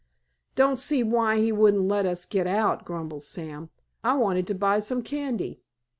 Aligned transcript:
"Don't 0.55 0.79
see 0.79 1.03
why 1.03 1.37
he 1.37 1.51
wouldn't 1.51 1.83
let 1.87 2.07
us 2.07 2.25
get 2.25 2.47
out," 2.47 2.83
grumbled 2.85 3.23
Sam, 3.23 3.69
"I 4.03 4.15
wanted 4.15 4.47
to 4.47 4.55
buy 4.55 4.79
some 4.79 5.03
candy." 5.03 5.61